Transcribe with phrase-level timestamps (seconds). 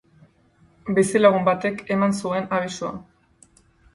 [0.99, 2.91] Bizilagun batek eman zuen abisua.